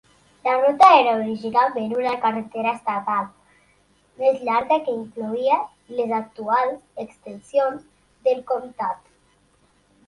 La 0.45 0.53
ruta 0.59 0.85
era 0.99 1.11
originalment 1.17 1.91
una 1.97 2.13
carretera 2.23 2.71
estatal 2.79 3.27
més 4.23 4.41
llarga 4.49 4.79
que 4.89 4.97
incloïa 5.01 5.59
les 6.01 6.17
actuals 6.23 7.07
extensions 7.07 7.87
del 8.29 8.45
comtat. 8.55 9.09